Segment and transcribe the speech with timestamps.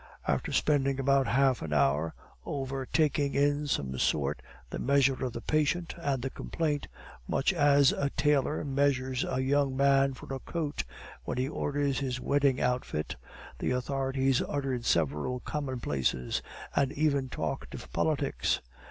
[0.27, 5.41] After spending about half an hour over taking in some sort the measure of the
[5.41, 6.87] patient and the complaint,
[7.27, 10.85] much as a tailor measures a young man for a coat
[11.25, 13.15] when he orders his wedding outfit,
[13.59, 16.41] the authorities uttered several commonplaces,
[16.75, 18.59] and even talked of politics.